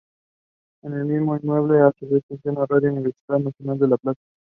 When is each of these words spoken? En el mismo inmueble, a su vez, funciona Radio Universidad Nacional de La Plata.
En 0.81 0.93
el 0.93 1.05
mismo 1.05 1.37
inmueble, 1.37 1.79
a 1.81 1.91
su 1.99 2.09
vez, 2.09 2.23
funciona 2.27 2.65
Radio 2.65 2.89
Universidad 2.91 3.37
Nacional 3.37 3.77
de 3.77 3.87
La 3.87 3.97
Plata. 3.97 4.21